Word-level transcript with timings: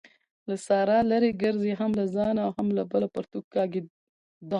له 0.47 0.55
سارا 0.67 0.97
لري 1.11 1.31
ګرځئ؛ 1.43 1.71
هم 1.79 1.91
له 1.99 2.05
ځانه 2.15 2.41
او 2.45 2.51
هم 2.57 2.67
بله 2.91 3.07
پرتوګ 3.15 3.45
کاږي. 3.55 3.81